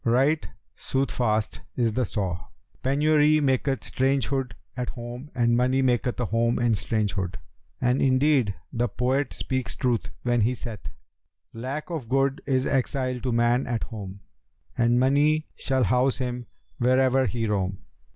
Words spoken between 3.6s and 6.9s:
strangerhood at home and money maketh a home in